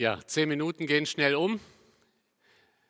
[0.00, 1.56] Ja, zehn Minuten gehen schnell um.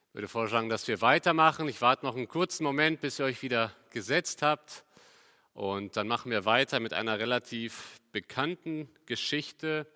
[0.09, 1.67] Ich würde vorschlagen, dass wir weitermachen.
[1.67, 4.85] Ich warte noch einen kurzen Moment, bis ihr euch wieder gesetzt habt.
[5.55, 9.87] Und dann machen wir weiter mit einer relativ bekannten Geschichte,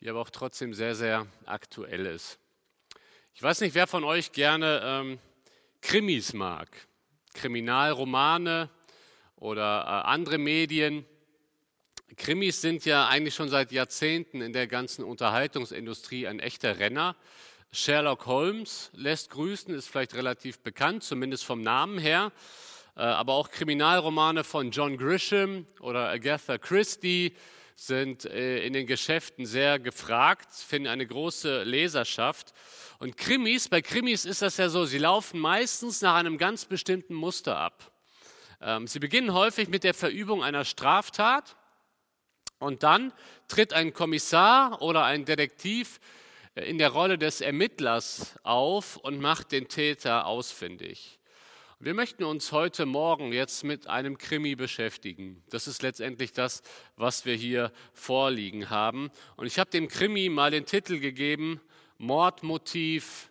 [0.00, 2.38] die aber auch trotzdem sehr, sehr aktuell ist.
[3.34, 5.18] Ich weiß nicht, wer von euch gerne ähm,
[5.82, 6.70] Krimis mag,
[7.34, 8.70] Kriminalromane
[9.36, 11.04] oder äh, andere Medien.
[12.16, 17.16] Krimis sind ja eigentlich schon seit Jahrzehnten in der ganzen Unterhaltungsindustrie ein echter Renner.
[17.70, 22.32] Sherlock Holmes lässt grüßen, ist vielleicht relativ bekannt, zumindest vom Namen her.
[22.96, 27.34] Äh, aber auch Kriminalromane von John Grisham oder Agatha Christie
[27.76, 32.54] sind äh, in den Geschäften sehr gefragt, finden eine große Leserschaft.
[32.98, 37.14] Und Krimis, bei Krimis ist das ja so, sie laufen meistens nach einem ganz bestimmten
[37.14, 37.92] Muster ab.
[38.60, 41.54] Ähm, sie beginnen häufig mit der Verübung einer Straftat
[42.58, 43.12] und dann
[43.46, 46.00] tritt ein Kommissar oder ein Detektiv
[46.54, 51.18] äh, in der Rolle des Ermittlers auf und macht den Täter ausfindig.
[51.80, 55.44] Wir möchten uns heute Morgen jetzt mit einem Krimi beschäftigen.
[55.48, 56.62] Das ist letztendlich das,
[56.96, 59.12] was wir hier vorliegen haben.
[59.36, 61.60] Und ich habe dem Krimi mal den Titel gegeben,
[61.98, 63.30] Mordmotiv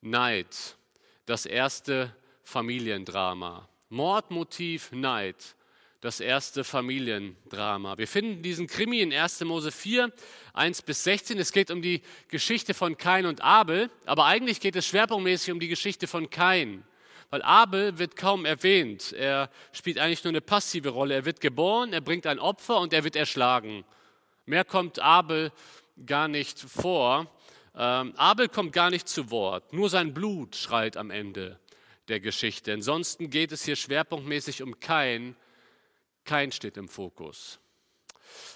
[0.00, 0.78] Neid,
[1.26, 3.68] das erste Familiendrama.
[3.90, 5.54] Mordmotiv Neid
[6.02, 7.96] das erste Familiendrama.
[7.96, 9.42] Wir finden diesen Krimi in 1.
[9.42, 10.12] Mose 4,
[10.52, 11.38] 1 bis 16.
[11.38, 15.60] Es geht um die Geschichte von Kain und Abel, aber eigentlich geht es schwerpunktmäßig um
[15.60, 16.82] die Geschichte von Kain.
[17.30, 19.12] Weil Abel wird kaum erwähnt.
[19.12, 21.14] Er spielt eigentlich nur eine passive Rolle.
[21.14, 23.84] Er wird geboren, er bringt ein Opfer und er wird erschlagen.
[24.44, 25.52] Mehr kommt Abel
[26.04, 27.32] gar nicht vor.
[27.76, 29.72] Ähm, Abel kommt gar nicht zu Wort.
[29.72, 31.60] Nur sein Blut schreit am Ende
[32.08, 32.72] der Geschichte.
[32.72, 35.36] Ansonsten geht es hier schwerpunktmäßig um Kain
[36.24, 37.58] kein steht im Fokus.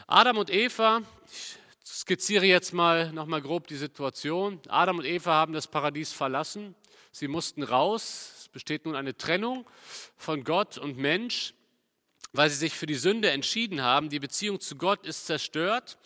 [0.06, 4.60] Adam und Eva, ich skizziere jetzt mal nochmal grob die Situation.
[4.68, 6.74] Adam und Eva haben das Paradies verlassen.
[7.12, 8.32] Sie mussten raus.
[8.38, 9.68] Es besteht nun eine Trennung
[10.16, 11.54] von Gott und Mensch,
[12.32, 14.08] weil sie sich für die Sünde entschieden haben.
[14.08, 15.98] Die Beziehung zu Gott ist zerstört.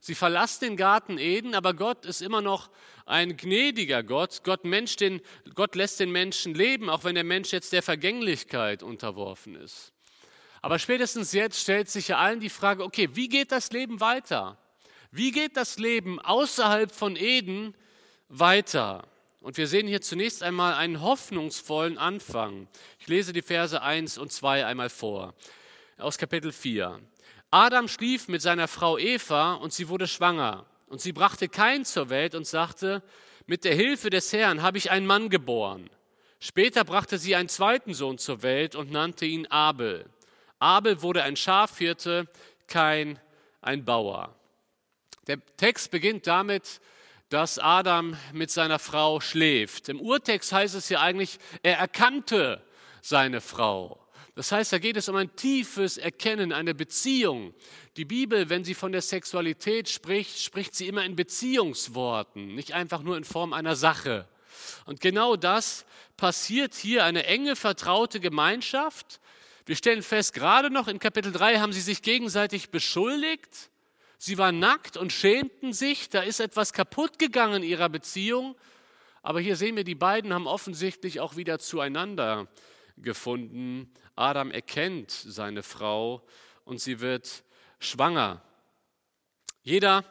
[0.00, 2.68] Sie verlassen den Garten Eden, aber Gott ist immer noch
[3.06, 4.42] ein gnädiger Gott.
[4.44, 5.22] Gott, Mensch den,
[5.54, 9.93] Gott lässt den Menschen leben, auch wenn der Mensch jetzt der Vergänglichkeit unterworfen ist.
[10.64, 14.56] Aber spätestens jetzt stellt sich ja allen die Frage, okay, wie geht das Leben weiter?
[15.10, 17.76] Wie geht das Leben außerhalb von Eden
[18.30, 19.06] weiter?
[19.42, 22.66] Und wir sehen hier zunächst einmal einen hoffnungsvollen Anfang.
[22.98, 25.34] Ich lese die Verse 1 und 2 einmal vor
[25.98, 26.98] aus Kapitel 4.
[27.50, 30.64] Adam schlief mit seiner Frau Eva und sie wurde schwanger.
[30.86, 33.02] Und sie brachte Kain zur Welt und sagte,
[33.44, 35.90] mit der Hilfe des Herrn habe ich einen Mann geboren.
[36.40, 40.06] Später brachte sie einen zweiten Sohn zur Welt und nannte ihn Abel.
[40.58, 42.28] Abel wurde ein Schafhirte,
[42.66, 43.18] kein
[43.60, 44.34] ein Bauer.
[45.26, 46.80] Der Text beginnt damit,
[47.28, 49.88] dass Adam mit seiner Frau schläft.
[49.88, 52.62] Im Urtext heißt es ja eigentlich, er erkannte
[53.00, 54.00] seine Frau.
[54.34, 57.54] Das heißt, da geht es um ein tiefes Erkennen, eine Beziehung.
[57.96, 63.02] Die Bibel, wenn sie von der Sexualität spricht, spricht sie immer in Beziehungsworten, nicht einfach
[63.02, 64.28] nur in Form einer Sache.
[64.86, 69.20] Und genau das passiert hier, eine enge, vertraute Gemeinschaft,
[69.66, 73.70] wir stellen fest, gerade noch in Kapitel 3 haben sie sich gegenseitig beschuldigt.
[74.18, 76.10] Sie waren nackt und schämten sich.
[76.10, 78.56] Da ist etwas kaputt gegangen in ihrer Beziehung.
[79.22, 82.46] Aber hier sehen wir, die beiden haben offensichtlich auch wieder zueinander
[82.98, 83.90] gefunden.
[84.16, 86.22] Adam erkennt seine Frau
[86.64, 87.42] und sie wird
[87.78, 88.42] schwanger.
[89.62, 90.04] Jeder,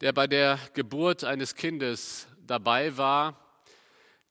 [0.00, 3.41] der bei der Geburt eines Kindes dabei war,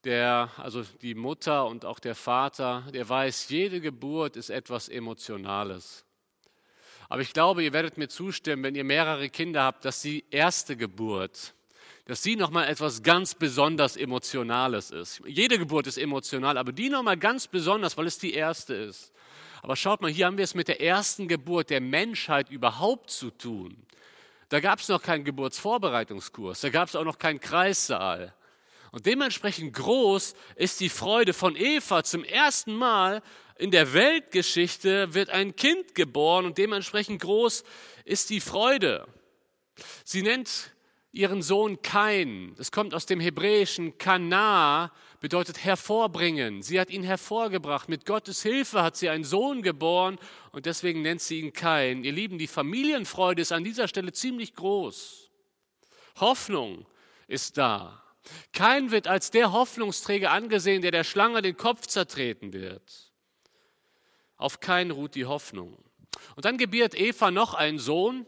[0.03, 6.05] der, also die Mutter und auch der Vater, der weiß, jede Geburt ist etwas Emotionales.
[7.09, 10.77] Aber ich glaube, ihr werdet mir zustimmen, wenn ihr mehrere Kinder habt, dass die erste
[10.77, 11.53] Geburt,
[12.05, 15.21] dass sie nochmal etwas ganz besonders Emotionales ist.
[15.25, 19.11] Jede Geburt ist emotional, aber die nochmal ganz besonders, weil es die erste ist.
[19.61, 23.29] Aber schaut mal, hier haben wir es mit der ersten Geburt der Menschheit überhaupt zu
[23.29, 23.85] tun.
[24.49, 28.33] Da gab es noch keinen Geburtsvorbereitungskurs, da gab es auch noch keinen Kreissaal.
[28.91, 32.03] Und dementsprechend groß ist die Freude von Eva.
[32.03, 33.21] Zum ersten Mal
[33.57, 37.63] in der Weltgeschichte wird ein Kind geboren und dementsprechend groß
[38.03, 39.07] ist die Freude.
[40.03, 40.73] Sie nennt
[41.13, 42.53] ihren Sohn Kain.
[42.57, 46.61] Das kommt aus dem hebräischen Kana, bedeutet hervorbringen.
[46.61, 47.87] Sie hat ihn hervorgebracht.
[47.87, 50.17] Mit Gottes Hilfe hat sie einen Sohn geboren
[50.51, 52.03] und deswegen nennt sie ihn Kain.
[52.03, 55.29] Ihr Lieben, die Familienfreude ist an dieser Stelle ziemlich groß.
[56.19, 56.85] Hoffnung
[57.27, 58.00] ist da.
[58.53, 63.11] Kein wird als der Hoffnungsträger angesehen, der der Schlange den Kopf zertreten wird.
[64.37, 65.77] Auf keinen ruht die Hoffnung.
[66.35, 68.25] Und dann gebiert Eva noch einen Sohn.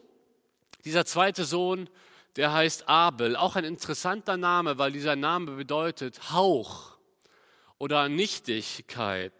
[0.84, 1.88] Dieser zweite Sohn
[2.36, 3.36] der heißt Abel.
[3.36, 6.96] Auch ein interessanter Name, weil dieser Name bedeutet Hauch
[7.78, 9.32] oder Nichtigkeit.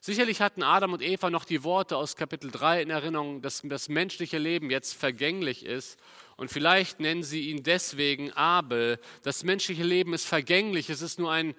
[0.00, 3.88] Sicherlich hatten Adam und Eva noch die Worte aus Kapitel 3 in Erinnerung, dass das
[3.88, 5.98] menschliche Leben jetzt vergänglich ist.
[6.36, 8.98] Und vielleicht nennen sie ihn deswegen Abel.
[9.22, 11.54] Das menschliche Leben ist vergänglich, es ist nur ein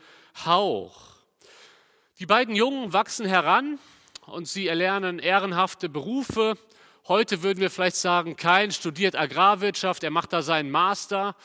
[0.46, 1.16] Hauch.
[2.20, 3.80] Die beiden Jungen wachsen heran
[4.26, 6.58] und sie erlernen ehrenhafte Berufe.
[7.08, 11.36] Heute würden wir vielleicht sagen, kein studiert Agrarwirtschaft, er macht da seinen Master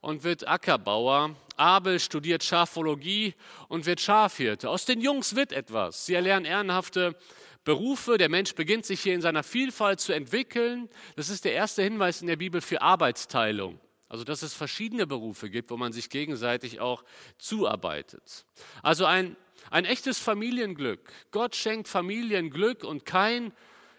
[0.00, 1.34] und wird Ackerbauer.
[1.56, 3.34] Abel studiert Schafologie
[3.68, 4.68] und wird Schafhirte.
[4.68, 6.06] Aus den Jungs wird etwas.
[6.06, 7.45] Sie erlernen ehrenhafte Berufe.
[7.66, 10.88] Der Mensch beginnt sich hier in seiner Vielfalt zu entwickeln.
[11.16, 13.80] Das ist der erste Hinweis in der Bibel für Arbeitsteilung.
[14.08, 17.04] Also, dass es verschiedene Berufe gibt, wo man sich gegenseitig auch
[17.38, 18.46] zuarbeitet.
[18.82, 19.36] Also ein,
[19.70, 21.12] ein echtes Familienglück.
[21.32, 23.52] Gott schenkt Familienglück und kein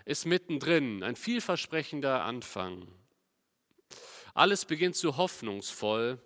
[0.05, 2.87] ist mittendrin, ein vielversprechender Anfang.
[4.33, 6.19] Alles beginnt so hoffnungsvoll,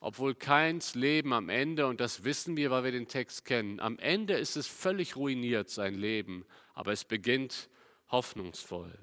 [0.00, 3.98] obwohl keins Leben am Ende, und das wissen wir, weil wir den Text kennen, am
[3.98, 7.68] Ende ist es völlig ruiniert, sein Leben, aber es beginnt
[8.10, 8.96] hoffnungsvoll.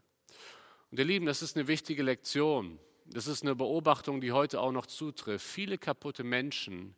[0.91, 2.79] Und ihr Lieben, das ist eine wichtige Lektion.
[3.05, 5.45] Das ist eine Beobachtung, die heute auch noch zutrifft.
[5.45, 6.95] Viele kaputte Menschen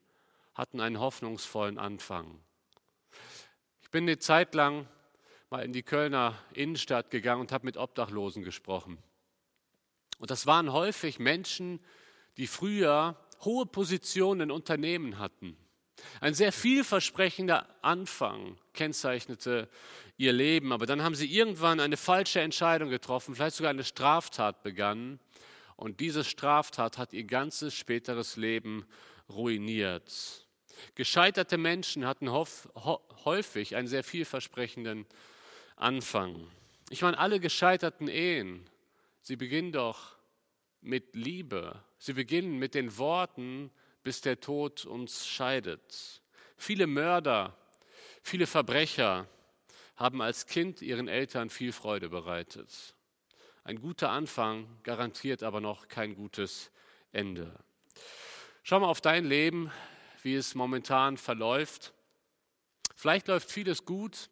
[0.53, 2.39] hatten einen hoffnungsvollen Anfang.
[3.81, 4.87] Ich bin eine Zeit lang
[5.49, 8.97] mal in die Kölner Innenstadt gegangen und habe mit Obdachlosen gesprochen.
[10.19, 11.79] Und das waren häufig Menschen,
[12.37, 15.57] die früher hohe Positionen in Unternehmen hatten.
[16.21, 19.67] Ein sehr vielversprechender Anfang kennzeichnete
[20.17, 24.63] ihr Leben, aber dann haben sie irgendwann eine falsche Entscheidung getroffen, vielleicht sogar eine Straftat
[24.63, 25.19] begangen.
[25.75, 28.85] Und diese Straftat hat ihr ganzes späteres Leben
[29.29, 30.45] ruiniert.
[30.95, 35.05] Gescheiterte Menschen hatten häufig einen sehr vielversprechenden
[35.75, 36.47] Anfang.
[36.89, 38.67] Ich meine, alle gescheiterten Ehen,
[39.21, 40.15] sie beginnen doch
[40.81, 41.83] mit Liebe.
[41.97, 43.71] Sie beginnen mit den Worten,
[44.03, 46.21] bis der Tod uns scheidet.
[46.55, 47.57] Viele Mörder,
[48.21, 49.27] viele Verbrecher
[49.95, 52.95] haben als Kind ihren Eltern viel Freude bereitet.
[53.63, 56.71] Ein guter Anfang garantiert aber noch kein gutes
[57.11, 57.53] Ende.
[58.63, 59.71] Schau mal auf dein Leben,
[60.23, 61.93] wie es momentan verläuft.
[62.95, 64.29] Vielleicht läuft vieles gut,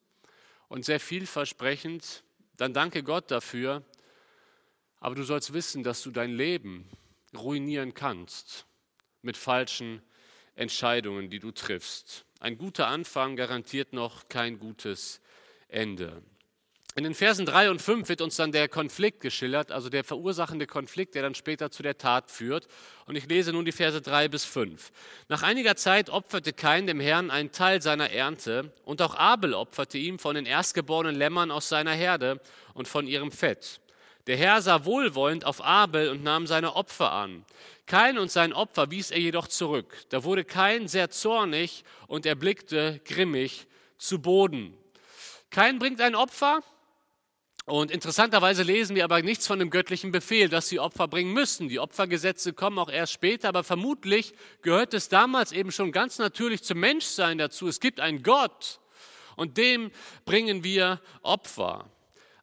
[0.67, 2.23] und sehr vielversprechend,
[2.57, 3.83] dann danke Gott dafür.
[4.99, 6.89] Aber du sollst wissen, dass du dein Leben
[7.35, 8.65] ruinieren kannst
[9.21, 10.01] mit falschen
[10.55, 12.25] Entscheidungen, die du triffst.
[12.39, 15.21] Ein guter Anfang garantiert noch kein gutes
[15.67, 16.21] Ende.
[16.97, 20.65] In den Versen 3 und 5 wird uns dann der Konflikt geschildert, also der verursachende
[20.65, 22.69] Konflikt, der dann später zu der Tat führt.
[23.05, 24.93] Und ich lese nun die Verse 3 bis 5.
[25.27, 29.97] Nach einiger Zeit opferte Kain dem Herrn einen Teil seiner Ernte, und auch Abel opferte
[29.97, 32.39] ihm von den erstgeborenen Lämmern aus seiner Herde
[32.73, 33.81] und von ihrem Fett.
[34.27, 37.45] Der Herr sah wohlwollend auf Abel und nahm seine Opfer an.
[37.85, 40.05] Kain und sein Opfer wies er jedoch zurück.
[40.09, 43.67] Da wurde Kain sehr zornig und er blickte grimmig
[43.97, 44.75] zu Boden.
[45.51, 46.63] Kain bringt ein Opfer,
[47.65, 51.67] und interessanterweise lesen wir aber nichts von dem göttlichen Befehl, dass sie Opfer bringen müssen.
[51.67, 56.63] Die Opfergesetze kommen auch erst später, aber vermutlich gehört es damals eben schon ganz natürlich
[56.63, 57.67] zum Menschsein dazu.
[57.67, 58.79] Es gibt einen Gott
[59.35, 59.91] und dem
[60.25, 61.89] bringen wir Opfer.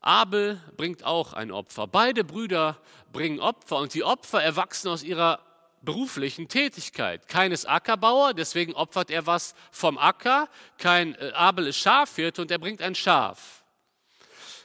[0.02, 1.86] Abel bringt auch ein Opfer.
[1.86, 2.76] Beide Brüder
[3.12, 5.40] bringen Opfer und die Opfer erwachsen aus ihrer
[5.82, 7.28] beruflichen Tätigkeit.
[7.28, 10.48] Keines Ackerbauer, deswegen opfert er was vom Acker.
[10.78, 13.64] Kein äh, Abel ist Schafhirte und er bringt ein Schaf.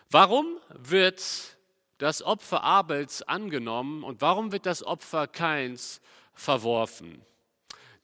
[0.10, 1.22] Warum wird
[1.98, 6.01] das Opfer Abels angenommen und warum wird das Opfer Keins
[6.34, 7.25] verworfen?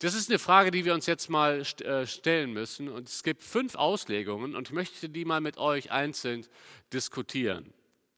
[0.03, 2.89] Das ist eine Frage, die wir uns jetzt mal äh, stellen müssen.
[2.89, 6.45] Und es gibt fünf Auslegungen und ich möchte die mal mit euch einzeln
[6.91, 7.74] diskutieren.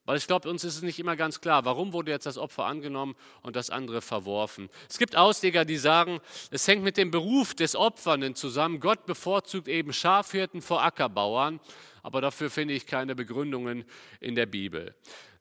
[0.05, 2.65] Weil ich glaube, uns ist es nicht immer ganz klar, warum wurde jetzt das Opfer
[2.65, 4.69] angenommen und das andere verworfen.
[4.89, 8.79] Es gibt Ausleger, die sagen, es hängt mit dem Beruf des Opfernden zusammen.
[8.79, 11.59] Gott bevorzugt eben Schafhirten vor Ackerbauern
[12.05, 13.83] aber dafür finde ich keine Begründungen
[14.19, 14.93] in der Bibel.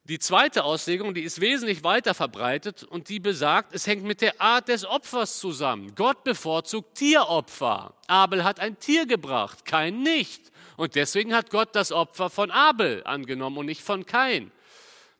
[0.07, 4.39] Die zweite Auslegung, die ist wesentlich weiter verbreitet und die besagt, es hängt mit der
[4.39, 5.95] Art des Opfers zusammen.
[5.95, 7.95] Gott bevorzugt Tieropfer.
[8.05, 10.51] Abel hat ein Tier gebracht, kein nicht.
[10.77, 14.51] Und deswegen hat Gott das Opfer von Abel angenommen und nicht von Kain.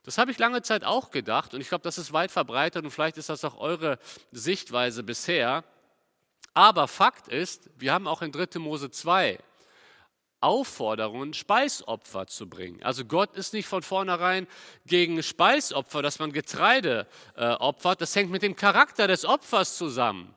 [0.04, 2.92] Das habe ich lange Zeit auch gedacht und ich glaube, das ist weit verbreitet und
[2.92, 3.98] vielleicht ist das auch eure
[4.32, 5.64] Sichtweise bisher.
[6.54, 8.60] Aber Fakt ist, wir haben auch in 3.
[8.60, 9.40] Mose 2
[10.46, 12.84] Aufforderungen, Speisopfer zu bringen.
[12.84, 14.46] Also Gott ist nicht von vornherein
[14.86, 18.00] gegen Speisopfer, dass man Getreide äh, opfert.
[18.00, 20.36] Das hängt mit dem Charakter des Opfers zusammen.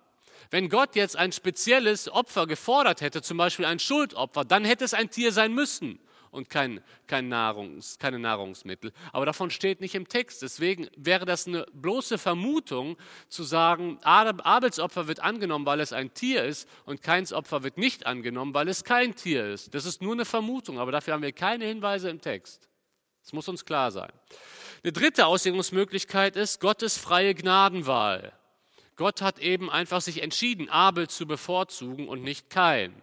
[0.50, 4.95] Wenn Gott jetzt ein spezielles Opfer gefordert hätte, zum Beispiel ein Schuldopfer, dann hätte es
[4.95, 5.99] ein Tier sein müssen.
[6.31, 8.93] Und kein, kein Nahrungs, keine Nahrungsmittel.
[9.13, 10.43] Aber davon steht nicht im Text.
[10.43, 12.97] Deswegen wäre das eine bloße Vermutung
[13.29, 17.79] zu sagen, Abels Opfer wird angenommen, weil es ein Tier ist und Keins Opfer wird
[17.79, 19.75] nicht angenommen, weil es kein Tier ist.
[19.75, 22.69] Das ist nur eine Vermutung, aber dafür haben wir keine Hinweise im Text.
[23.23, 24.13] Das muss uns klar sein.
[24.83, 28.33] Eine dritte Auslegungsmöglichkeit ist Gottes freie Gnadenwahl.
[28.97, 33.03] Gott hat eben einfach sich entschieden, Abel zu bevorzugen und nicht Kain.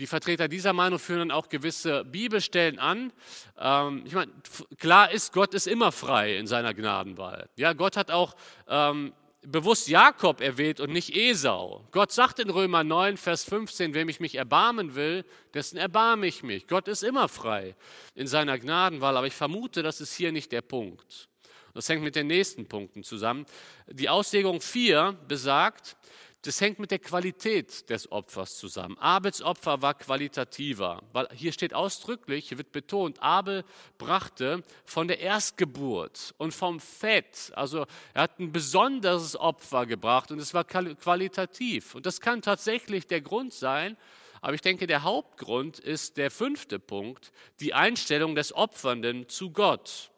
[0.00, 3.12] Die Vertreter dieser Meinung führen dann auch gewisse Bibelstellen an.
[3.58, 4.32] Ähm, ich meine,
[4.78, 7.50] klar ist, Gott ist immer frei in seiner Gnadenwahl.
[7.56, 8.34] Ja, Gott hat auch
[8.66, 11.86] ähm, bewusst Jakob erwählt und nicht Esau.
[11.90, 16.42] Gott sagt in Römer 9, Vers 15, wem ich mich erbarmen will, dessen erbarme ich
[16.42, 16.66] mich.
[16.66, 17.76] Gott ist immer frei
[18.14, 21.28] in seiner Gnadenwahl, aber ich vermute, das ist hier nicht der Punkt.
[21.74, 23.44] Das hängt mit den nächsten Punkten zusammen.
[23.86, 25.96] Die Auslegung 4 besagt,
[26.42, 28.96] das hängt mit der Qualität des Opfers zusammen.
[28.98, 33.64] Abels Opfer war qualitativer, weil hier steht ausdrücklich, hier wird betont, Abel
[33.98, 40.38] brachte von der Erstgeburt und vom Fett, also er hat ein besonderes Opfer gebracht und
[40.38, 41.94] es war qualitativ.
[41.94, 43.98] Und das kann tatsächlich der Grund sein,
[44.40, 50.10] aber ich denke, der Hauptgrund ist der fünfte Punkt, die Einstellung des Opfernden zu Gott.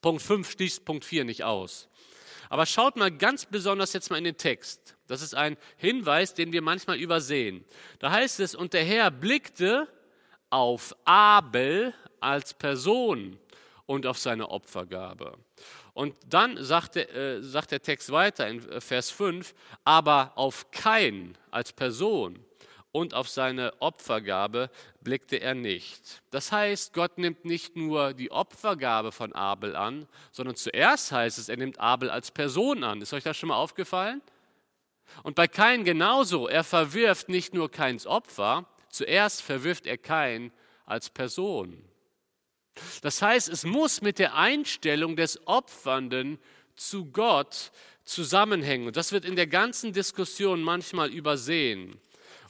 [0.00, 1.88] Punkt 5 schließt Punkt 4 nicht aus.
[2.54, 4.94] Aber schaut mal ganz besonders jetzt mal in den Text.
[5.08, 7.64] Das ist ein Hinweis, den wir manchmal übersehen.
[7.98, 9.88] Da heißt es, und der Herr blickte
[10.50, 13.40] auf Abel als Person
[13.86, 15.36] und auf seine Opfergabe.
[15.94, 21.36] Und dann sagt der, äh, sagt der Text weiter in Vers 5, aber auf Kain
[21.50, 22.38] als Person
[22.94, 24.70] und auf seine Opfergabe
[25.00, 26.22] blickte er nicht.
[26.30, 31.48] Das heißt, Gott nimmt nicht nur die Opfergabe von Abel an, sondern zuerst heißt es,
[31.48, 33.02] er nimmt Abel als Person an.
[33.02, 34.22] Ist euch das schon mal aufgefallen?
[35.24, 36.46] Und bei Kain genauso.
[36.46, 40.52] Er verwirft nicht nur Kains Opfer, zuerst verwirft er Kain
[40.86, 41.84] als Person.
[43.02, 46.38] Das heißt, es muss mit der Einstellung des Opfernden
[46.76, 47.72] zu Gott
[48.04, 48.86] zusammenhängen.
[48.86, 52.00] Und das wird in der ganzen Diskussion manchmal übersehen.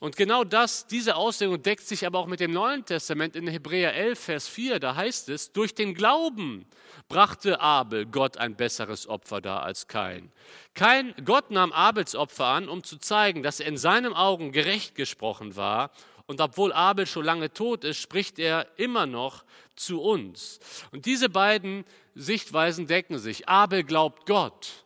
[0.05, 3.95] Und genau das, diese Auslegung deckt sich aber auch mit dem Neuen Testament in Hebräer
[3.95, 4.79] 11, Vers 4.
[4.79, 6.67] Da heißt es, durch den Glauben
[7.09, 10.31] brachte Abel Gott ein besseres Opfer dar als Kain.
[10.75, 14.95] Kein Gott nahm Abels Opfer an, um zu zeigen, dass er in seinen Augen gerecht
[14.95, 15.91] gesprochen war.
[16.27, 19.43] Und obwohl Abel schon lange tot ist, spricht er immer noch
[19.75, 20.61] zu uns.
[20.93, 23.49] Und diese beiden Sichtweisen decken sich.
[23.49, 24.85] Abel glaubt Gott.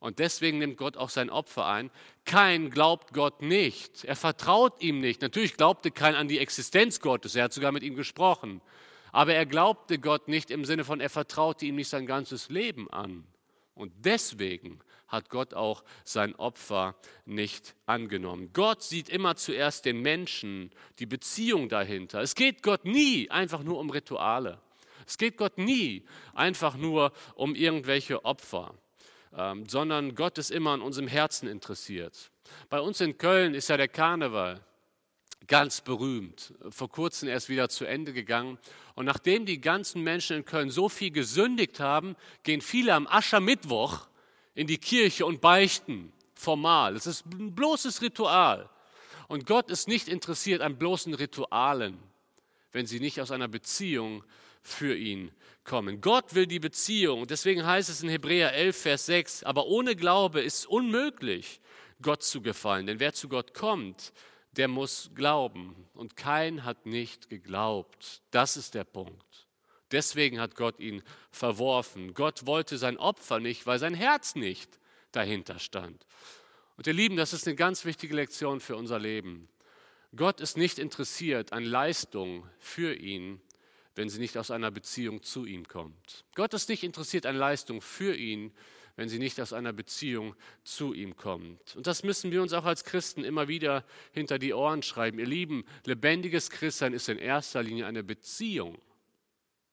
[0.00, 1.90] Und deswegen nimmt Gott auch sein Opfer ein.
[2.26, 4.04] Kein glaubt Gott nicht.
[4.04, 5.22] Er vertraut ihm nicht.
[5.22, 7.36] Natürlich glaubte kein an die Existenz Gottes.
[7.36, 8.60] Er hat sogar mit ihm gesprochen.
[9.12, 12.90] Aber er glaubte Gott nicht im Sinne von, er vertraute ihm nicht sein ganzes Leben
[12.90, 13.24] an.
[13.74, 18.50] Und deswegen hat Gott auch sein Opfer nicht angenommen.
[18.52, 22.20] Gott sieht immer zuerst den Menschen, die Beziehung dahinter.
[22.20, 24.60] Es geht Gott nie einfach nur um Rituale.
[25.06, 26.04] Es geht Gott nie
[26.34, 28.74] einfach nur um irgendwelche Opfer.
[29.38, 32.30] Ähm, sondern Gott ist immer an unserem Herzen interessiert.
[32.70, 34.64] Bei uns in Köln ist ja der Karneval
[35.46, 38.58] ganz berühmt, vor kurzem erst wieder zu Ende gegangen.
[38.94, 44.08] Und nachdem die ganzen Menschen in Köln so viel gesündigt haben, gehen viele am Aschermittwoch
[44.54, 46.96] in die Kirche und beichten formal.
[46.96, 48.70] Es ist ein bloßes Ritual.
[49.28, 51.98] Und Gott ist nicht interessiert an bloßen Ritualen,
[52.72, 54.24] wenn sie nicht aus einer Beziehung
[54.66, 55.30] für ihn
[55.64, 56.00] kommen.
[56.00, 57.26] Gott will die Beziehung.
[57.26, 61.60] Deswegen heißt es in Hebräer 11, Vers 6, aber ohne Glaube ist es unmöglich,
[62.02, 62.86] Gott zu gefallen.
[62.86, 64.12] Denn wer zu Gott kommt,
[64.52, 65.88] der muss glauben.
[65.94, 68.22] Und kein hat nicht geglaubt.
[68.30, 69.46] Das ist der Punkt.
[69.92, 72.14] Deswegen hat Gott ihn verworfen.
[72.14, 74.80] Gott wollte sein Opfer nicht, weil sein Herz nicht
[75.12, 76.06] dahinter stand.
[76.76, 79.48] Und ihr Lieben, das ist eine ganz wichtige Lektion für unser Leben.
[80.14, 83.40] Gott ist nicht interessiert an Leistung für ihn,
[83.96, 86.24] wenn sie nicht aus einer Beziehung zu ihm kommt.
[86.34, 88.52] Gott ist nicht interessiert an Leistung für ihn,
[88.94, 90.34] wenn sie nicht aus einer Beziehung
[90.64, 91.76] zu ihm kommt.
[91.76, 95.18] Und das müssen wir uns auch als Christen immer wieder hinter die Ohren schreiben.
[95.18, 98.78] Ihr Lieben, lebendiges Christsein ist in erster Linie eine Beziehung.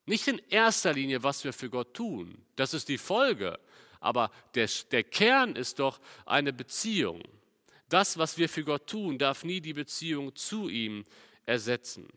[0.06, 2.46] Nicht in erster Linie, was wir für Gott tun.
[2.56, 3.60] Das ist die Folge.
[4.02, 7.24] Aber der, der Kern ist doch eine Beziehung.
[7.88, 11.06] Das, was wir für Gott tun, darf nie die Beziehung zu ihm
[11.46, 12.08] ersetzen.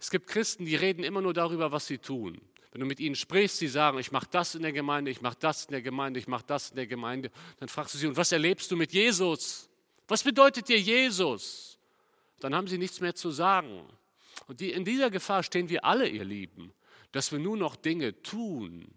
[0.00, 2.40] Es gibt Christen, die reden immer nur darüber, was sie tun.
[2.72, 5.36] Wenn du mit ihnen sprichst, sie sagen, ich mache das in der Gemeinde, ich mache
[5.38, 8.16] das in der Gemeinde, ich mache das in der Gemeinde, dann fragst du sie, und
[8.16, 9.68] was erlebst du mit Jesus?
[10.08, 11.78] Was bedeutet dir Jesus?
[12.40, 13.86] Dann haben sie nichts mehr zu sagen.
[14.46, 16.72] Und die, in dieser Gefahr stehen wir alle, ihr Lieben,
[17.12, 18.88] dass wir nur noch Dinge tun,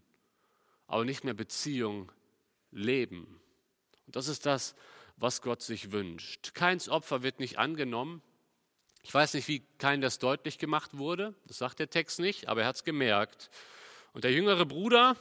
[0.88, 2.12] aber nicht mehr Beziehung
[2.72, 3.40] leben.
[4.08, 4.76] Und das ist das,
[5.18, 6.54] was Gott sich wünscht.
[6.54, 8.22] Keins Opfer wird nicht angenommen,
[9.06, 12.62] Ich weiß nicht, wie kein das deutlich gemacht wurde, das sagt der Text nicht, aber
[12.62, 13.52] er hat es gemerkt.
[14.14, 15.16] Und der jüngere Bruder,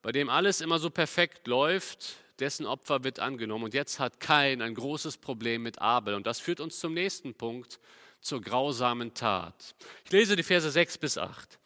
[0.00, 3.64] bei dem alles immer so perfekt läuft, dessen Opfer wird angenommen.
[3.64, 6.14] Und jetzt hat Kain ein großes Problem mit Abel.
[6.14, 7.80] Und das führt uns zum nächsten Punkt,
[8.20, 9.74] zur grausamen Tat.
[10.04, 11.58] Ich lese die Verse 6 bis 8.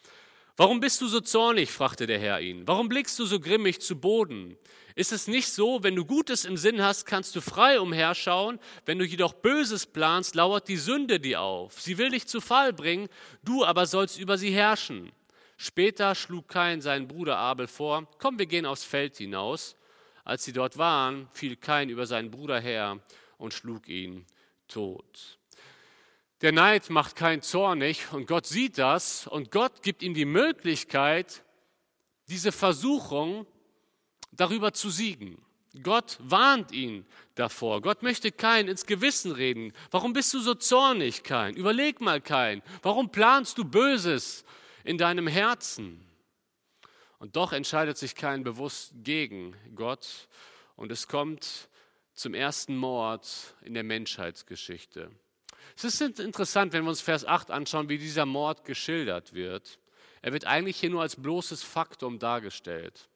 [0.56, 1.70] Warum bist du so zornig?
[1.70, 2.66] fragte der Herr ihn.
[2.66, 4.56] Warum blickst du so grimmig zu Boden?
[4.94, 8.98] Ist es nicht so, wenn du Gutes im Sinn hast, kannst du frei umherschauen, wenn
[8.98, 11.80] du jedoch Böses planst, lauert die Sünde dir auf.
[11.80, 13.08] Sie will dich zu Fall bringen,
[13.42, 15.12] du aber sollst über sie herrschen.
[15.56, 19.76] Später schlug Kain seinen Bruder Abel vor, komm, wir gehen aufs Feld hinaus.
[20.24, 22.98] Als sie dort waren, fiel Kain über seinen Bruder her
[23.36, 24.26] und schlug ihn
[24.68, 25.38] tot.
[26.40, 31.42] Der Neid macht kein zornig und Gott sieht das und Gott gibt ihm die Möglichkeit,
[32.28, 33.46] diese Versuchung
[34.40, 35.40] darüber zu siegen.
[35.82, 37.80] Gott warnt ihn davor.
[37.80, 39.72] Gott möchte kein ins Gewissen reden.
[39.90, 41.54] Warum bist du so zornig, kein?
[41.54, 42.62] Überleg mal, kein.
[42.82, 44.44] Warum planst du Böses
[44.82, 46.04] in deinem Herzen?
[47.18, 50.28] Und doch entscheidet sich kein bewusst gegen Gott
[50.74, 51.68] und es kommt
[52.14, 55.10] zum ersten Mord in der Menschheitsgeschichte.
[55.76, 59.78] Es ist interessant, wenn wir uns Vers 8 anschauen, wie dieser Mord geschildert wird.
[60.22, 63.08] Er wird eigentlich hier nur als bloßes Faktum dargestellt.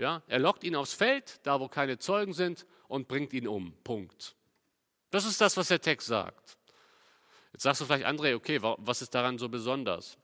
[0.00, 3.74] Ja, er lockt ihn aufs Feld, da wo keine Zeugen sind, und bringt ihn um.
[3.84, 4.34] Punkt.
[5.10, 6.56] Das ist das, was der Text sagt.
[7.52, 10.16] Jetzt sagst du vielleicht, André, okay, was ist daran so besonders?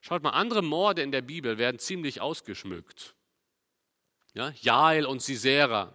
[0.00, 3.14] Schaut mal, andere Morde in der Bibel werden ziemlich ausgeschmückt.
[4.34, 5.92] Ja, Jael und Sisera.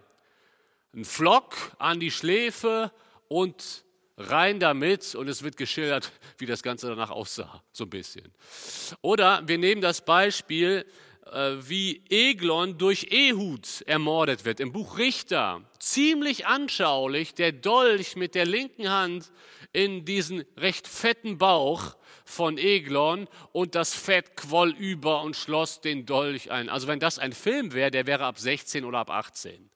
[0.94, 2.90] Ein Flock an die Schläfe
[3.28, 3.84] und
[4.16, 8.32] rein damit und es wird geschildert, wie das Ganze danach aussah, so ein bisschen.
[9.02, 10.86] Oder wir nehmen das Beispiel,
[11.32, 15.62] wie Eglon durch Ehud ermordet wird im Buch Richter.
[15.78, 19.32] Ziemlich anschaulich, der Dolch mit der linken Hand
[19.72, 26.06] in diesen recht fetten Bauch von Eglon und das Fett quoll über und schloss den
[26.06, 26.68] Dolch ein.
[26.68, 29.70] Also wenn das ein Film wäre, der wäre ab 16 oder ab 18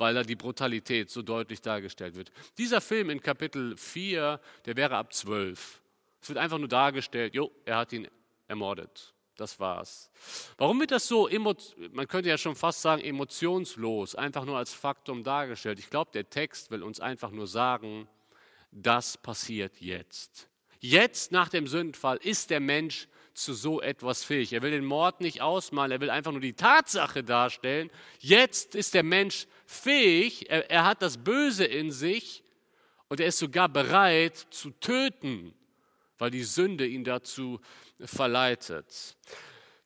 [0.00, 2.32] weil da die Brutalität so deutlich dargestellt wird.
[2.56, 5.82] Dieser Film in Kapitel 4, der wäre ab 12.
[6.22, 8.08] Es wird einfach nur dargestellt, jo, er hat ihn
[8.48, 9.12] ermordet.
[9.40, 10.10] Das war's.
[10.58, 11.26] Warum wird das so,
[11.92, 15.78] man könnte ja schon fast sagen, emotionslos, einfach nur als Faktum dargestellt?
[15.78, 18.06] Ich glaube, der Text will uns einfach nur sagen,
[18.70, 20.50] das passiert jetzt.
[20.80, 24.52] Jetzt nach dem Sündenfall ist der Mensch zu so etwas fähig.
[24.52, 27.90] Er will den Mord nicht ausmalen, er will einfach nur die Tatsache darstellen.
[28.18, 32.44] Jetzt ist der Mensch fähig, er, er hat das Böse in sich
[33.08, 35.54] und er ist sogar bereit zu töten,
[36.18, 37.58] weil die Sünde ihn dazu
[38.04, 39.16] verleitet.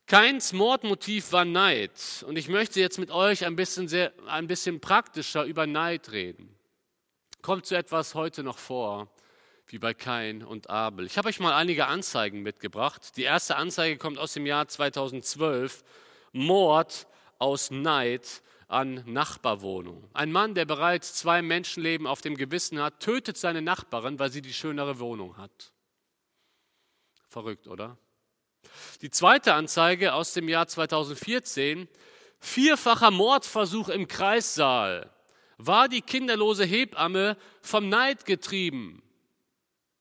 [0.07, 2.24] Keins Mordmotiv war Neid.
[2.27, 6.55] Und ich möchte jetzt mit euch ein bisschen, sehr, ein bisschen praktischer über Neid reden.
[7.40, 9.09] Kommt so etwas heute noch vor,
[9.66, 11.07] wie bei Kain und Abel.
[11.07, 13.16] Ich habe euch mal einige Anzeigen mitgebracht.
[13.16, 15.83] Die erste Anzeige kommt aus dem Jahr 2012.
[16.33, 17.07] Mord
[17.38, 20.09] aus Neid an Nachbarwohnung.
[20.12, 24.42] Ein Mann, der bereits zwei Menschenleben auf dem Gewissen hat, tötet seine Nachbarin, weil sie
[24.42, 25.72] die schönere Wohnung hat.
[27.29, 27.96] Verrückt, oder?
[29.02, 31.88] Die zweite Anzeige aus dem Jahr 2014,
[32.40, 35.10] vierfacher Mordversuch im Kreissaal.
[35.56, 39.02] War die kinderlose Hebamme vom Neid getrieben?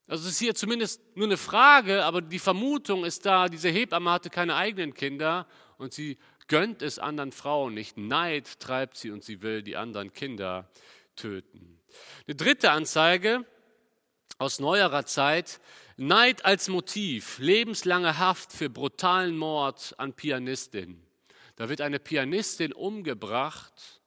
[0.07, 4.11] Also es ist hier zumindest nur eine Frage, aber die Vermutung ist da, diese Hebamme
[4.11, 7.97] hatte keine eigenen Kinder und sie gönnt es anderen Frauen nicht.
[7.97, 10.69] Neid treibt sie und sie will die anderen Kinder
[11.15, 11.79] töten.
[12.27, 13.45] Eine dritte Anzeige
[14.37, 15.61] aus neuerer Zeit,
[15.97, 21.01] Neid als Motiv, lebenslange Haft für brutalen Mord an Pianistin.
[21.55, 24.01] Da wird eine Pianistin umgebracht,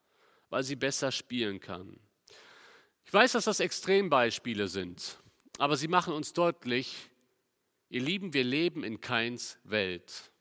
[0.51, 1.99] weil sie besser spielen kann.
[3.05, 5.18] Ich weiß, dass das Extrembeispiele sind,
[5.59, 7.09] aber sie machen uns deutlich,
[7.88, 10.33] ihr Lieben, wir leben in Keins Welt.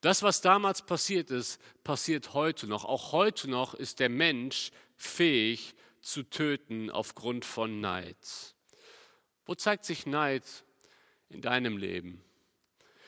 [0.00, 2.86] Das, was damals passiert ist, passiert heute noch.
[2.86, 8.16] Auch heute noch ist der Mensch fähig zu töten aufgrund von Neid.
[9.48, 10.44] Wo zeigt sich Neid
[11.30, 12.22] in deinem Leben?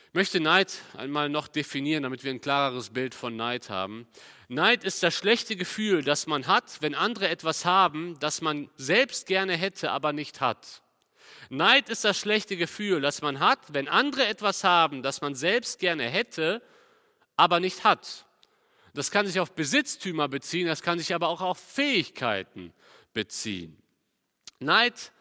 [0.08, 4.08] Ich möchte Neid einmal noch definieren, damit wir ein klareres Bild von Neid haben.
[4.48, 9.26] Neid ist das schlechte Gefühl, das man hat, wenn andere etwas haben, das man selbst
[9.26, 10.80] gerne hätte, aber nicht hat.
[11.50, 15.78] Neid ist das schlechte Gefühl, das man hat, wenn andere etwas haben, das man selbst
[15.78, 16.62] gerne hätte,
[17.36, 18.24] aber nicht hat.
[18.94, 22.72] Das kann sich auf Besitztümer beziehen, das kann sich aber auch auf Fähigkeiten
[23.12, 23.76] beziehen.
[24.58, 25.12] Neid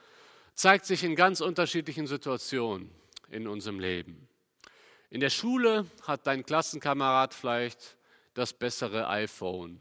[0.59, 2.91] zeigt sich in ganz unterschiedlichen Situationen
[3.29, 4.27] in unserem Leben.
[5.09, 7.95] In der Schule hat dein Klassenkamerad vielleicht
[8.33, 9.79] das bessere iPhone.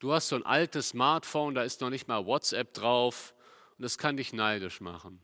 [0.00, 3.34] Du hast so ein altes Smartphone, da ist noch nicht mal WhatsApp drauf
[3.78, 5.22] und das kann dich neidisch machen.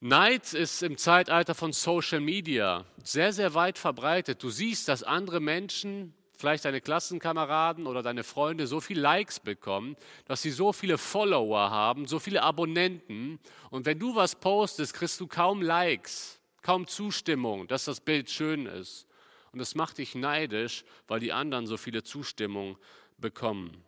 [0.00, 4.42] Neid ist im Zeitalter von Social Media sehr, sehr weit verbreitet.
[4.42, 9.94] Du siehst, dass andere Menschen, vielleicht deine Klassenkameraden oder deine Freunde, so viele Likes bekommen,
[10.24, 13.38] dass sie so viele Follower haben, so viele Abonnenten.
[13.70, 18.66] Und wenn du was postest, kriegst du kaum Likes, kaum Zustimmung, dass das Bild schön
[18.66, 19.06] ist.
[19.52, 22.76] Und das macht dich neidisch, weil die anderen so viele Zustimmung
[23.18, 23.84] bekommen.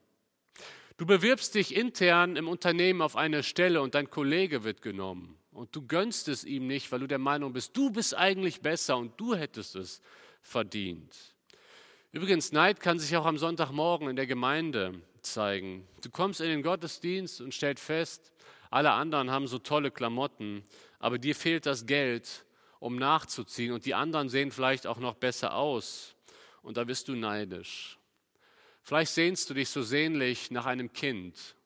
[0.97, 5.37] Du bewirbst dich intern im Unternehmen auf eine Stelle und dein Kollege wird genommen.
[5.51, 8.97] Und du gönnst es ihm nicht, weil du der Meinung bist, du bist eigentlich besser
[8.97, 10.01] und du hättest es
[10.41, 11.34] verdient.
[12.15, 15.85] Übrigens, Neid kann sich auch am Sonntagmorgen in der Gemeinde zeigen.
[16.01, 18.33] Du kommst in den Gottesdienst und stellst fest,
[18.71, 20.63] alle anderen haben so tolle Klamotten,
[21.01, 22.47] aber dir fehlt das Geld,
[22.79, 23.73] um nachzuziehen.
[23.73, 26.15] Und die anderen sehen vielleicht auch noch besser aus.
[26.63, 27.99] Und da bist du neidisch.
[28.85, 31.57] Vielleicht sehnst du dich so sehnlich nach einem Kind,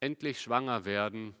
[0.00, 1.34] endlich schwanger werden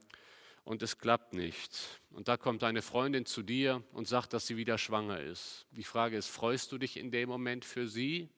[0.64, 2.00] und es klappt nicht.
[2.12, 5.66] Und da kommt deine Freundin zu dir und sagt, dass sie wieder schwanger ist.
[5.72, 8.30] Die Frage ist, freust du dich in dem Moment für sie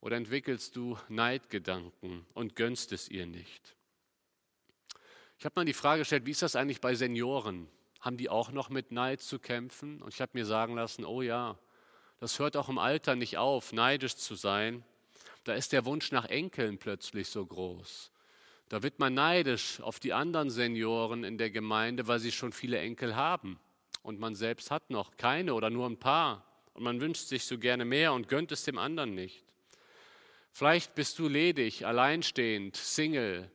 [0.00, 3.76] oder entwickelst du Neidgedanken und gönnst es ihr nicht?
[5.38, 7.68] Ich habe mal die Frage gestellt, wie ist das eigentlich bei Senioren?
[8.00, 10.02] Haben die auch noch mit Neid zu kämpfen?
[10.02, 11.58] Und ich habe mir sagen lassen, oh ja,
[12.18, 14.84] das hört auch im Alter nicht auf, neidisch zu sein.
[15.44, 18.10] Da ist der Wunsch nach Enkeln plötzlich so groß.
[18.68, 22.78] Da wird man neidisch auf die anderen Senioren in der Gemeinde, weil sie schon viele
[22.78, 23.58] Enkel haben.
[24.02, 26.44] Und man selbst hat noch keine oder nur ein paar.
[26.74, 29.47] Und man wünscht sich so gerne mehr und gönnt es dem anderen nicht.
[30.58, 33.48] Vielleicht bist du ledig, alleinstehend, Single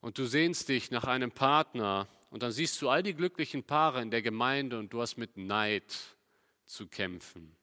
[0.00, 4.02] und du sehnst dich nach einem Partner und dann siehst du all die glücklichen Paare
[4.02, 5.96] in der Gemeinde und du hast mit Neid
[6.66, 7.54] zu kämpfen.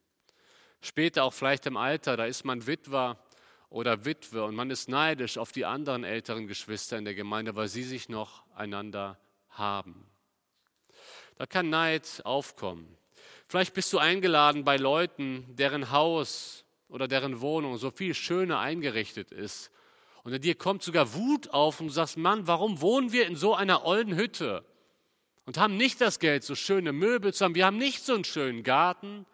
[0.79, 3.19] Später auch vielleicht im Alter, da ist man Witwer
[3.67, 7.67] oder Witwe und man ist neidisch auf die anderen älteren Geschwister in der Gemeinde, weil
[7.67, 10.09] sie sich noch einander haben.
[11.35, 12.97] Da kann Neid aufkommen.
[13.49, 19.31] Vielleicht bist du eingeladen bei Leuten, deren Haus oder deren Wohnung so viel schöner eingerichtet
[19.31, 19.71] ist.
[20.23, 23.35] Und in dir kommt sogar Wut auf und du sagst, Mann, warum wohnen wir in
[23.35, 24.65] so einer ollen Hütte
[25.45, 27.55] und haben nicht das Geld, so schöne Möbel zu haben?
[27.55, 29.25] Wir haben nicht so einen schönen Garten.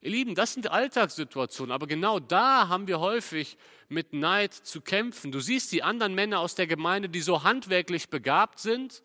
[0.00, 3.56] Ihr Lieben, das sind Alltagssituationen, aber genau da haben wir häufig
[3.88, 5.32] mit Neid zu kämpfen.
[5.32, 9.02] Du siehst die anderen Männer aus der Gemeinde, die so handwerklich begabt sind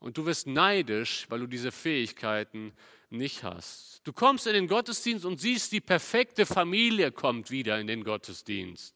[0.00, 2.72] und du wirst neidisch, weil du diese Fähigkeiten
[3.10, 4.00] nicht hast.
[4.04, 8.94] Du kommst in den Gottesdienst und siehst, die perfekte Familie kommt wieder in den Gottesdienst.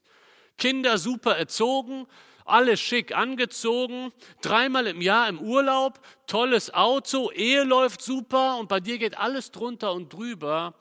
[0.59, 2.07] Kinder super erzogen,
[2.45, 8.81] alle schick angezogen, dreimal im Jahr im Urlaub, tolles Auto, Ehe läuft super und bei
[8.81, 10.75] dir geht alles drunter und drüber.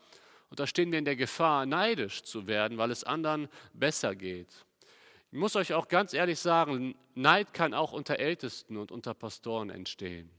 [0.50, 4.48] Und da stehen wir in der Gefahr, neidisch zu werden, weil es anderen besser geht.
[5.30, 9.70] Ich muss euch auch ganz ehrlich sagen, Neid kann auch unter Ältesten und unter Pastoren
[9.70, 10.30] entstehen.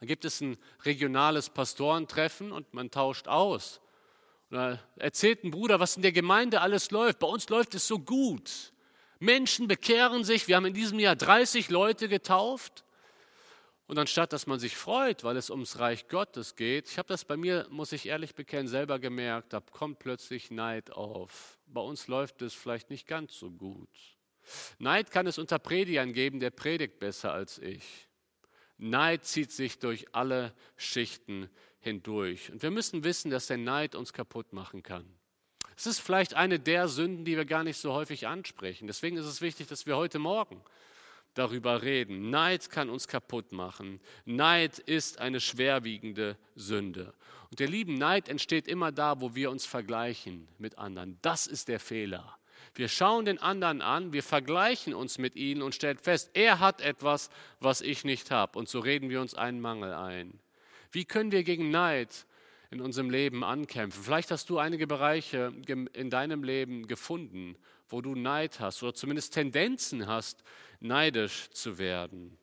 [0.00, 3.80] Da gibt es ein regionales Pastorentreffen und man tauscht aus.
[4.50, 7.18] Da erzählt ein Bruder, was in der Gemeinde alles läuft.
[7.18, 8.72] Bei uns läuft es so gut.
[9.18, 10.46] Menschen bekehren sich.
[10.46, 12.84] Wir haben in diesem Jahr 30 Leute getauft.
[13.86, 17.24] Und anstatt dass man sich freut, weil es ums Reich Gottes geht, ich habe das
[17.24, 21.58] bei mir, muss ich ehrlich bekennen, selber gemerkt, da kommt plötzlich Neid auf.
[21.66, 23.88] Bei uns läuft es vielleicht nicht ganz so gut.
[24.78, 28.08] Neid kann es unter Predigern geben, der predigt besser als ich.
[28.78, 31.48] Neid zieht sich durch alle Schichten
[31.80, 32.50] hindurch.
[32.52, 35.06] Und wir müssen wissen, dass der Neid uns kaputt machen kann.
[35.76, 38.86] Es ist vielleicht eine der Sünden, die wir gar nicht so häufig ansprechen.
[38.86, 40.62] Deswegen ist es wichtig, dass wir heute Morgen
[41.34, 42.30] darüber reden.
[42.30, 44.00] Neid kann uns kaputt machen.
[44.24, 47.12] Neid ist eine schwerwiegende Sünde.
[47.50, 51.18] Und der lieben Neid entsteht immer da, wo wir uns vergleichen mit anderen.
[51.22, 52.38] Das ist der Fehler.
[52.76, 56.82] Wir schauen den anderen an, wir vergleichen uns mit ihnen und stellen fest, er hat
[56.82, 58.58] etwas, was ich nicht habe.
[58.58, 60.38] Und so reden wir uns einen Mangel ein.
[60.92, 62.26] Wie können wir gegen Neid
[62.70, 64.02] in unserem Leben ankämpfen?
[64.02, 65.54] Vielleicht hast du einige Bereiche
[65.94, 67.56] in deinem Leben gefunden,
[67.88, 70.42] wo du Neid hast oder zumindest Tendenzen hast,
[70.80, 72.36] neidisch zu werden.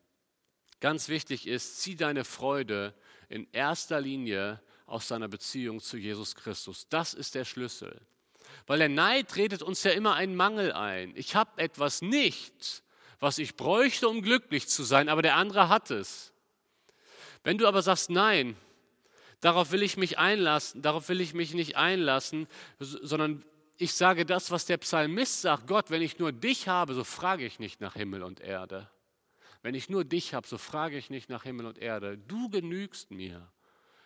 [0.80, 2.96] Ganz wichtig ist, zieh deine Freude
[3.30, 6.88] in erster Linie aus deiner Beziehung zu Jesus Christus.
[6.90, 8.02] Das ist der Schlüssel.
[8.66, 11.14] Weil der Neid redet uns ja immer einen Mangel ein.
[11.16, 12.84] Ich habe etwas nicht,
[13.20, 16.34] was ich bräuchte, um glücklich zu sein, aber der andere hat es.
[17.44, 18.56] Wenn du aber sagst, nein,
[19.42, 22.48] darauf will ich mich einlassen, darauf will ich mich nicht einlassen,
[22.80, 23.44] sondern
[23.78, 27.46] ich sage das, was der Psalmist sagt, Gott, wenn ich nur dich habe, so frage
[27.46, 28.90] ich nicht nach Himmel und Erde.
[29.62, 32.18] Wenn ich nur dich habe, so frage ich nicht nach Himmel und Erde.
[32.18, 33.50] Du genügst mir.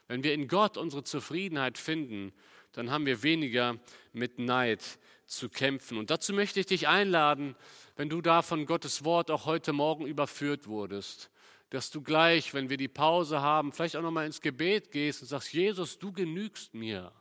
[0.08, 2.34] Wenn wir in Gott unsere Zufriedenheit finden,
[2.74, 3.78] dann haben wir weniger
[4.14, 4.84] mit Neid
[5.26, 5.98] zu kämpfen.
[5.98, 7.56] Und dazu möchte ich dich einladen,
[7.96, 11.30] wenn du da von Gottes Wort auch heute Morgen überführt wurdest,
[11.70, 15.28] dass du gleich, wenn wir die Pause haben, vielleicht auch nochmal ins Gebet gehst und
[15.28, 17.12] sagst, Jesus, du genügst mir.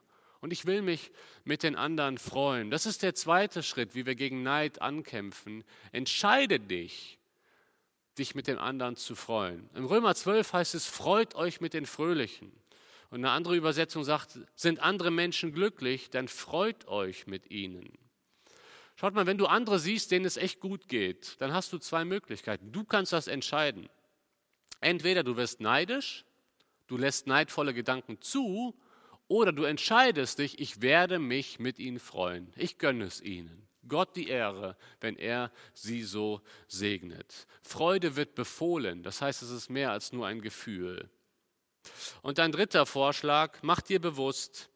[0.40, 1.10] Und ich will mich
[1.44, 2.70] mit den anderen freuen.
[2.70, 5.64] Das ist der zweite Schritt, wie wir gegen Neid ankämpfen.
[5.90, 7.18] Entscheide dich,
[8.18, 9.68] dich mit den anderen zu freuen.
[9.74, 12.52] Im Römer 12 heißt es, freut euch mit den Fröhlichen.
[13.16, 17.96] Und eine andere Übersetzung sagt, sind andere Menschen glücklich, dann freut euch mit ihnen.
[18.94, 22.04] Schaut mal, wenn du andere siehst, denen es echt gut geht, dann hast du zwei
[22.04, 22.72] Möglichkeiten.
[22.72, 23.88] Du kannst das entscheiden.
[24.82, 26.26] Entweder du wirst neidisch,
[26.88, 28.78] du lässt neidvolle Gedanken zu,
[29.28, 32.52] oder du entscheidest dich, ich werde mich mit ihnen freuen.
[32.54, 33.66] Ich gönne es ihnen.
[33.88, 37.46] Gott die Ehre, wenn er sie so segnet.
[37.62, 41.08] Freude wird befohlen, das heißt, es ist mehr als nur ein Gefühl.
[42.22, 44.68] Und ein dritter Vorschlag, mach dir bewusst,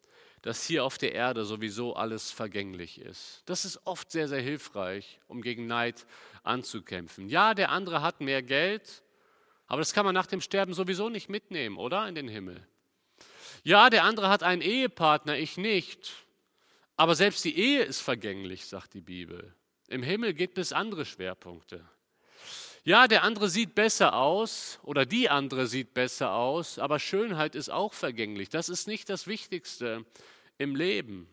[0.43, 3.43] dass hier auf der Erde sowieso alles vergänglich ist.
[3.47, 6.07] Das ist oft sehr, sehr hilfreich, um gegen Neid
[6.43, 7.29] anzukämpfen.
[7.29, 9.03] Ja, der andere hat mehr Geld,
[9.67, 12.09] aber das kann man nach dem Sterben sowieso nicht mitnehmen, oder?
[12.09, 12.67] In den Himmel.
[13.63, 16.13] Ja, der andere hat einen Ehepartner, ich nicht.
[16.97, 19.55] Aber selbst die Ehe ist vergänglich, sagt die Bibel.
[19.89, 21.85] Im Himmel gibt es andere Schwerpunkte.
[22.83, 27.69] Ja, der andere sieht besser aus oder die andere sieht besser aus, aber Schönheit ist
[27.69, 28.49] auch vergänglich.
[28.49, 30.07] Das ist nicht das Wichtigste
[30.57, 31.29] im Leben.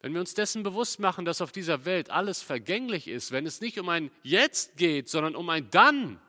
[0.00, 3.60] Wenn wir uns dessen bewusst machen, dass auf dieser Welt alles vergänglich ist, wenn es
[3.60, 6.20] nicht um ein Jetzt geht, sondern um ein Dann,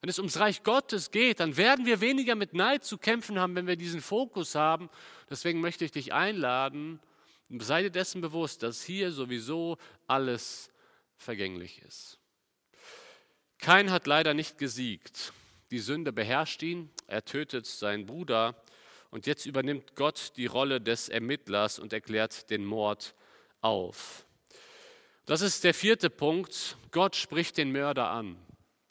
[0.00, 3.56] wenn es ums Reich Gottes geht, dann werden wir weniger mit Neid zu kämpfen haben,
[3.56, 4.88] wenn wir diesen Fokus haben.
[5.30, 7.00] Deswegen möchte ich dich einladen,
[7.58, 10.70] sei dir dessen bewusst, dass hier sowieso alles
[11.16, 12.20] vergänglich ist.
[13.58, 15.32] Kein hat leider nicht gesiegt.
[15.70, 18.54] Die Sünde beherrscht ihn, er tötet seinen Bruder
[19.10, 23.14] und jetzt übernimmt Gott die Rolle des Ermittlers und erklärt den Mord
[23.60, 24.26] auf.
[25.26, 26.76] Das ist der vierte Punkt.
[26.90, 28.36] Gott spricht den Mörder an.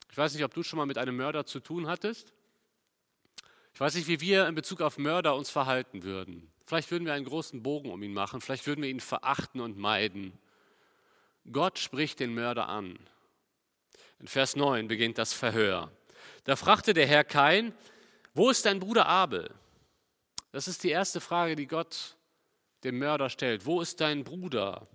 [0.10, 2.34] Ich weiß nicht, ob du schon mal mit einem Mörder zu tun hattest.
[3.74, 6.52] Ich weiß nicht, wie wir in Bezug auf Mörder uns verhalten würden.
[6.66, 9.78] Vielleicht würden wir einen großen Bogen um ihn machen, vielleicht würden wir ihn verachten und
[9.78, 10.38] meiden.
[11.52, 12.98] Gott spricht den Mörder an.
[14.20, 15.92] In Vers 9 beginnt das Verhör.
[16.44, 17.74] Da fragte der Herr Kain,
[18.34, 19.50] wo ist dein Bruder Abel?
[20.52, 22.16] Das ist die erste Frage, die Gott
[22.84, 23.66] dem Mörder stellt.
[23.66, 24.88] Wo ist dein Bruder?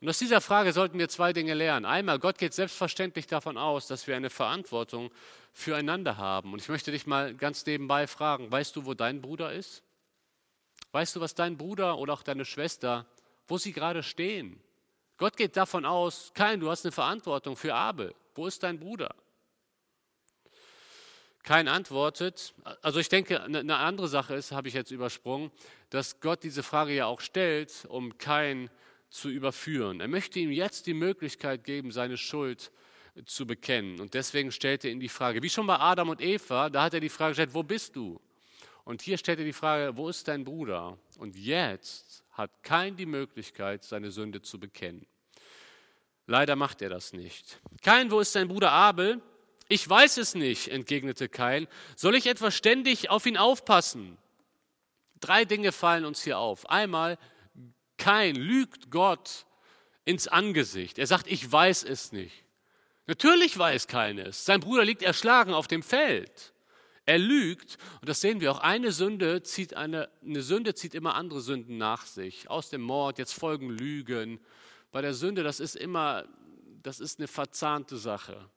[0.00, 1.86] Und aus dieser Frage sollten wir zwei Dinge lernen.
[1.86, 5.10] Einmal, Gott geht selbstverständlich davon aus, dass wir eine Verantwortung
[5.52, 6.52] füreinander haben.
[6.52, 9.82] Und ich möchte dich mal ganz nebenbei fragen, weißt du, wo dein Bruder ist?
[10.92, 13.06] Weißt du, was dein Bruder oder auch deine Schwester,
[13.46, 14.60] wo sie gerade stehen?
[15.16, 18.14] Gott geht davon aus, kein, du hast eine Verantwortung für Abel.
[18.34, 19.14] Wo ist dein Bruder?
[21.42, 22.54] Kein antwortet.
[22.80, 25.50] Also ich denke, eine andere Sache ist, habe ich jetzt übersprungen,
[25.90, 28.70] dass Gott diese Frage ja auch stellt, um kein
[29.10, 30.00] zu überführen.
[30.00, 32.72] Er möchte ihm jetzt die Möglichkeit geben, seine Schuld
[33.26, 34.00] zu bekennen.
[34.00, 36.94] Und deswegen stellt er ihm die Frage, wie schon bei Adam und Eva, da hat
[36.94, 38.20] er die Frage gestellt, wo bist du?
[38.84, 40.98] Und hier stellt er die Frage, wo ist dein Bruder?
[41.18, 45.06] Und jetzt hat kein die Möglichkeit, seine Sünde zu bekennen.
[46.26, 47.60] Leider macht er das nicht.
[47.82, 49.20] Kain, wo ist dein Bruder Abel?
[49.68, 51.66] Ich weiß es nicht, entgegnete Kain.
[51.96, 54.18] Soll ich etwa ständig auf ihn aufpassen?
[55.20, 56.68] Drei Dinge fallen uns hier auf.
[56.68, 57.18] Einmal,
[57.96, 59.46] Kain lügt Gott
[60.04, 60.98] ins Angesicht.
[60.98, 62.44] Er sagt, ich weiß es nicht.
[63.06, 64.44] Natürlich weiß Kain es.
[64.44, 66.52] Sein Bruder liegt erschlagen auf dem Feld.
[67.06, 68.60] Er lügt und das sehen wir auch.
[68.60, 72.48] Eine Sünde zieht eine, eine Sünde zieht immer andere Sünden nach sich.
[72.48, 74.40] Aus dem Mord jetzt folgen Lügen,
[74.94, 76.24] bei der Sünde, das ist immer,
[76.84, 78.48] das ist eine verzahnte Sache.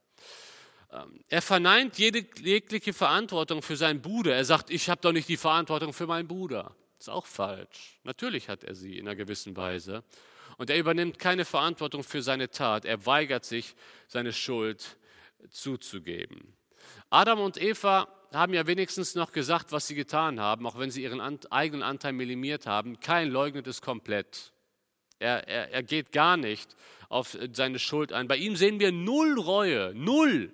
[0.91, 4.35] Ähm, er verneint jede jegliche Verantwortung für seinen Bruder.
[4.35, 6.75] Er sagt, ich habe doch nicht die Verantwortung für meinen Bruder.
[6.99, 7.99] Ist auch falsch.
[8.03, 10.03] Natürlich hat er sie in einer gewissen Weise.
[10.57, 12.85] Und er übernimmt keine Verantwortung für seine Tat.
[12.85, 13.73] Er weigert sich,
[14.07, 14.95] seine Schuld
[15.49, 16.53] zuzugeben.
[17.09, 21.01] Adam und Eva haben ja wenigstens noch gesagt, was sie getan haben, auch wenn sie
[21.01, 21.19] ihren
[21.49, 22.99] eigenen Anteil minimiert haben.
[22.99, 24.53] Kein leugnet es komplett.
[25.19, 26.75] Er, er, er geht gar nicht
[27.09, 28.27] auf seine Schuld ein.
[28.27, 30.51] Bei ihm sehen wir null Reue, null.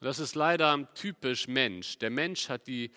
[0.00, 1.98] Und das ist leider typisch Mensch.
[1.98, 2.92] Der Mensch hat die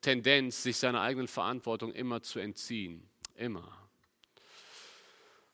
[0.00, 3.08] Tendenz, sich seiner eigenen Verantwortung immer zu entziehen.
[3.34, 3.76] Immer.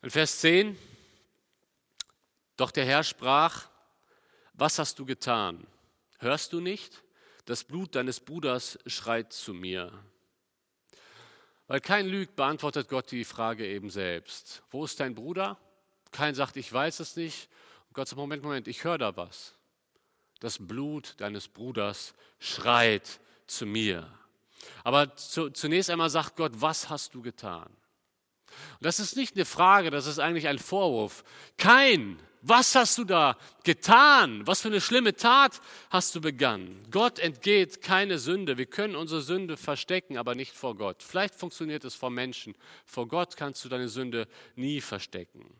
[0.03, 0.79] In Vers 10,
[2.57, 3.68] doch der Herr sprach,
[4.55, 5.66] was hast du getan?
[6.18, 7.03] Hörst du nicht?
[7.46, 9.92] Das Blut deines Bruders schreit zu mir.
[11.70, 14.64] Weil kein lügt, beantwortet Gott die Frage eben selbst.
[14.72, 15.56] Wo ist dein Bruder?
[16.11, 17.48] Kein sagt, ich weiß es nicht.
[17.87, 19.54] Und Gott sagt, Moment, Moment, ich höre da was.
[20.40, 24.12] Das Blut deines Bruders schreit zu mir.
[24.83, 27.68] Aber zu, zunächst einmal sagt Gott, was hast du getan?
[27.68, 31.22] Und das ist nicht eine Frage, das ist eigentlich ein Vorwurf.
[31.56, 34.46] Kein, Was hast du da getan?
[34.46, 36.87] Was für eine schlimme Tat hast du begangen?
[36.90, 38.57] Gott entgeht keine Sünde.
[38.57, 41.03] Wir können unsere Sünde verstecken, aber nicht vor Gott.
[41.03, 42.55] Vielleicht funktioniert es vor Menschen.
[42.87, 44.26] Vor Gott kannst du deine Sünde
[44.57, 45.55] nie verstecken.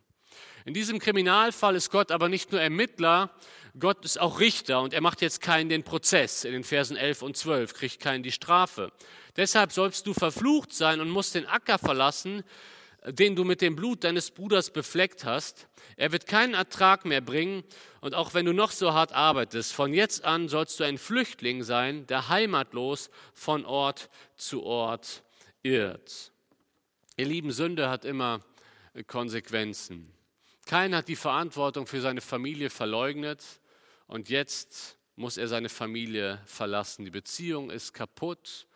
[0.64, 3.31] In diesem Kriminalfall ist Gott aber nicht nur Ermittler,
[3.79, 6.45] Gott ist auch Richter und er macht jetzt keinen den Prozess.
[6.45, 8.93] In den Versen 11 und 12 kriegt keinen die Strafe.
[9.37, 12.43] Deshalb sollst du verflucht sein und musst den Acker verlassen,
[13.07, 15.69] den du mit dem Blut deines Bruders befleckt hast.
[15.97, 17.65] Er wird keinen Ertrag mehr bringen
[18.01, 21.63] und auch wenn du noch so hart arbeitest, von jetzt an sollst du ein Flüchtling
[21.63, 25.23] sein, der heimatlos von Ort zu Ort
[25.63, 26.33] irrt.
[27.17, 28.41] Ihr lieben, Sünde hat immer
[29.07, 30.13] Konsequenzen.
[30.67, 33.43] Kein hat die Verantwortung für seine Familie verleugnet
[34.07, 37.05] und jetzt muss er seine Familie verlassen.
[37.05, 38.67] Die Beziehung ist kaputt.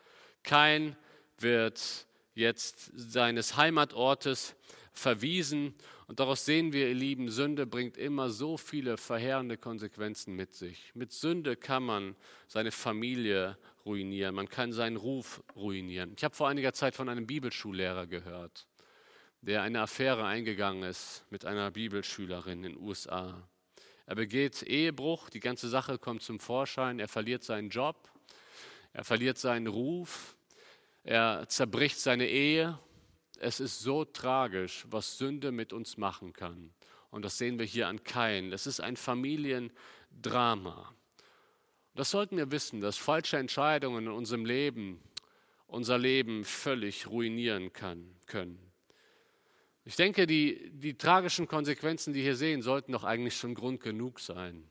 [0.43, 0.95] Kein
[1.39, 2.04] wird
[2.35, 4.55] jetzt seines Heimatortes
[4.93, 5.73] verwiesen.
[6.07, 10.91] Und daraus sehen wir, ihr Lieben, Sünde bringt immer so viele verheerende Konsequenzen mit sich.
[10.93, 12.15] Mit Sünde kann man
[12.47, 16.13] seine Familie ruinieren, man kann seinen Ruf ruinieren.
[16.15, 18.67] Ich habe vor einiger Zeit von einem Bibelschullehrer gehört,
[19.41, 23.47] der eine Affäre eingegangen ist mit einer Bibelschülerin in den USA.
[24.07, 28.09] Er begeht Ehebruch, die ganze Sache kommt zum Vorschein, er verliert seinen Job,
[28.93, 30.34] er verliert seinen Ruf,
[31.05, 32.79] er zerbricht seine Ehe.
[33.39, 36.73] Es ist so tragisch, was Sünde mit uns machen kann.
[37.11, 38.49] Und das sehen wir hier an Kain.
[38.49, 40.93] Das ist ein Familiendrama.
[41.93, 44.99] Das sollten wir wissen, dass falsche Entscheidungen in unserem Leben
[45.67, 48.59] unser Leben völlig ruinieren kann, können.
[49.83, 54.19] Ich denke, die, die tragischen Konsequenzen, die hier sehen, sollten doch eigentlich schon Grund genug
[54.19, 54.67] sein,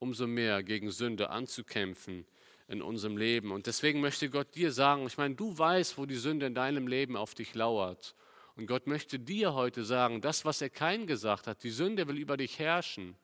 [0.00, 2.26] umso mehr gegen Sünde anzukämpfen
[2.68, 3.50] in unserem Leben.
[3.50, 6.86] Und deswegen möchte Gott dir sagen, ich meine, du weißt, wo die Sünde in deinem
[6.86, 8.14] Leben auf dich lauert.
[8.56, 12.18] Und Gott möchte dir heute sagen, das, was er kein gesagt hat, die Sünde will
[12.18, 13.16] über dich herrschen.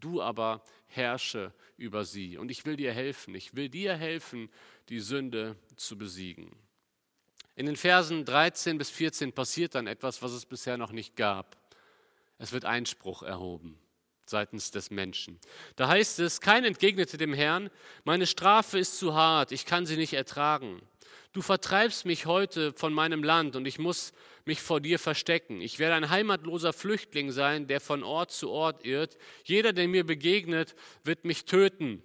[0.00, 2.38] Du aber herrsche über sie.
[2.38, 3.34] Und ich will dir helfen.
[3.34, 4.48] Ich will dir helfen,
[4.88, 6.50] die Sünde zu besiegen.
[7.54, 11.56] In den Versen 13 bis 14 passiert dann etwas, was es bisher noch nicht gab.
[12.38, 13.78] Es wird Einspruch erhoben
[14.28, 15.38] seitens des Menschen.
[15.76, 17.70] Da heißt es, kein entgegnete dem Herrn,
[18.04, 20.80] meine Strafe ist zu hart, ich kann sie nicht ertragen.
[21.32, 24.12] Du vertreibst mich heute von meinem Land und ich muss
[24.44, 25.60] mich vor dir verstecken.
[25.60, 29.18] Ich werde ein heimatloser Flüchtling sein, der von Ort zu Ort irrt.
[29.44, 32.02] Jeder, der mir begegnet, wird mich töten.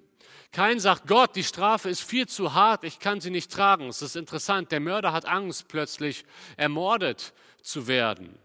[0.51, 3.87] Kein sagt, Gott, die Strafe ist viel zu hart, ich kann sie nicht tragen.
[3.87, 6.25] Es ist interessant, der Mörder hat Angst, plötzlich
[6.57, 7.33] ermordet
[7.63, 8.37] zu werden.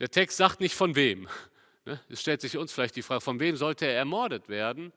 [0.00, 1.28] Der Text sagt nicht von wem.
[1.88, 1.98] Ne?
[2.10, 4.92] Es stellt sich uns vielleicht die Frage, von wem sollte er ermordet werden?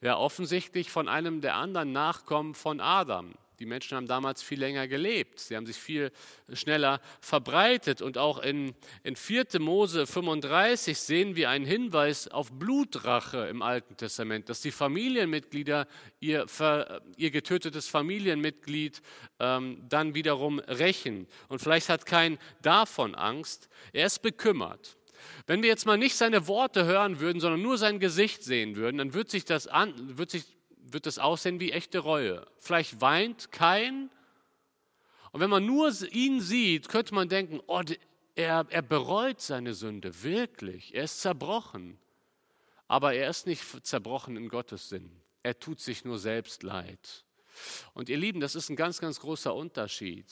[0.00, 3.34] Ja, offensichtlich von einem der anderen Nachkommen von Adam.
[3.58, 5.40] Die Menschen haben damals viel länger gelebt.
[5.40, 6.12] Sie haben sich viel
[6.52, 8.00] schneller verbreitet.
[8.00, 9.44] Und auch in, in 4.
[9.58, 15.88] Mose 35 sehen wir einen Hinweis auf Blutrache im Alten Testament, dass die Familienmitglieder
[16.20, 16.46] ihr,
[17.16, 19.02] ihr getötetes Familienmitglied
[19.40, 21.26] ähm, dann wiederum rächen.
[21.48, 23.68] Und vielleicht hat kein davon Angst.
[23.92, 24.96] Er ist bekümmert.
[25.46, 28.98] Wenn wir jetzt mal nicht seine Worte hören würden, sondern nur sein Gesicht sehen würden,
[28.98, 30.44] dann wird sich das, an, wird sich,
[30.76, 32.46] wird das aussehen wie echte Reue.
[32.58, 34.10] Vielleicht weint kein.
[35.32, 37.82] Und wenn man nur ihn sieht, könnte man denken, oh,
[38.34, 40.94] er, er bereut seine Sünde wirklich.
[40.94, 41.98] Er ist zerbrochen.
[42.88, 45.10] Aber er ist nicht zerbrochen in Gottes Sinn.
[45.42, 47.24] Er tut sich nur selbst leid.
[47.94, 50.26] Und ihr Lieben, das ist ein ganz, ganz großer Unterschied.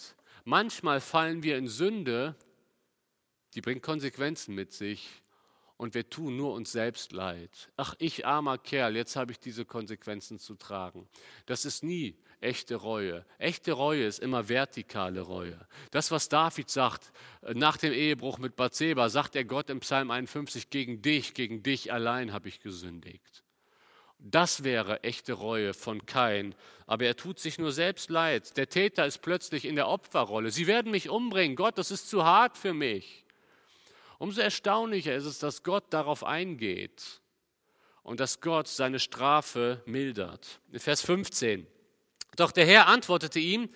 [0.44, 2.34] Manchmal fallen wir in Sünde,
[3.54, 5.08] die bringt Konsequenzen mit sich
[5.76, 7.70] und wir tun nur uns selbst leid.
[7.76, 11.08] Ach, ich armer Kerl, jetzt habe ich diese Konsequenzen zu tragen.
[11.46, 13.24] Das ist nie echte Reue.
[13.38, 15.58] Echte Reue ist immer vertikale Reue.
[15.90, 20.10] Das, was David sagt äh, nach dem Ehebruch mit Bathseba, sagt er Gott im Psalm
[20.10, 23.44] 51, gegen dich, gegen dich allein habe ich gesündigt.
[24.18, 26.56] Das wäre echte Reue von Kain.
[26.86, 28.56] Aber er tut sich nur selbst leid.
[28.56, 30.50] Der Täter ist plötzlich in der Opferrolle.
[30.50, 31.56] Sie werden mich umbringen.
[31.56, 33.24] Gott, das ist zu hart für mich.
[34.18, 37.20] Umso erstaunlicher ist es, dass Gott darauf eingeht
[38.02, 40.60] und dass Gott seine Strafe mildert.
[40.72, 41.66] In Vers 15.
[42.36, 43.68] Doch der Herr antwortete ihm,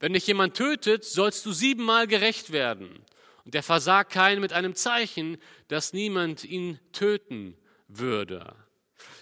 [0.00, 3.04] wenn dich jemand tötet, sollst du siebenmal gerecht werden.
[3.44, 7.56] Und er versagt keinen mit einem Zeichen, dass niemand ihn töten
[7.88, 8.54] würde.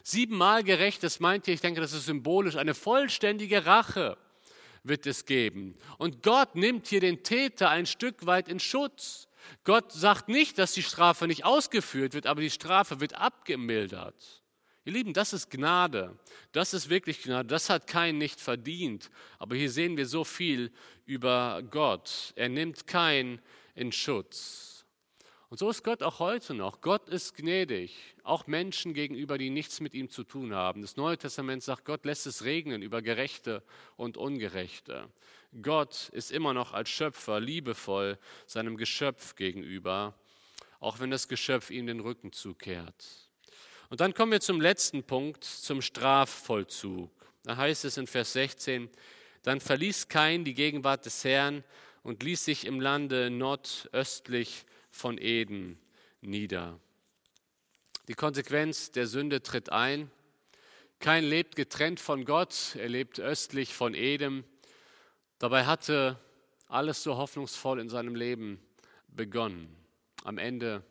[0.03, 4.17] Siebenmal gerecht, das meint ihr, ich denke, das ist symbolisch, eine vollständige Rache
[4.83, 5.77] wird es geben.
[5.99, 9.26] Und Gott nimmt hier den Täter ein Stück weit in Schutz.
[9.65, 14.43] Gott sagt nicht, dass die Strafe nicht ausgeführt wird, aber die Strafe wird abgemildert.
[14.85, 16.17] Ihr Lieben, das ist Gnade.
[16.53, 17.49] Das ist wirklich Gnade.
[17.49, 19.11] Das hat kein nicht verdient.
[19.39, 20.73] Aber hier sehen wir so viel
[21.07, 22.33] über Gott.
[22.37, 23.41] Er nimmt kein
[23.75, 24.77] in Schutz.
[25.49, 26.81] Und so ist Gott auch heute noch.
[26.81, 27.95] Gott ist gnädig,
[28.25, 30.83] auch Menschen gegenüber, die nichts mit ihm zu tun haben.
[30.83, 33.63] Das Neue Testament sagt, Gott lässt es regnen über Gerechte
[33.97, 35.09] und Ungerechte.
[35.63, 40.15] Gott ist immer noch als Schöpfer liebevoll seinem Geschöpf gegenüber,
[40.81, 43.07] auch wenn das Geschöpf ihm den Rücken zukehrt.
[43.89, 47.11] Und dann kommen wir zum letzten Punkt, zum Strafvollzug.
[47.45, 48.91] Da heißt es in Vers 16,
[49.43, 51.63] dann verließ Kain die Gegenwart des Herrn
[52.03, 55.79] und ließ sich im Lande nordöstlich von Eden
[56.21, 56.81] nieder.
[58.09, 60.11] Die Konsequenz der Sünde tritt ein.
[60.99, 64.45] Kein lebt getrennt von Gott, er lebt östlich von Edem.
[65.39, 66.19] Dabei hatte
[66.69, 68.61] alles so hoffnungsvoll in seinem Leben
[69.09, 69.77] begonnen.
[70.25, 70.83] Am Ende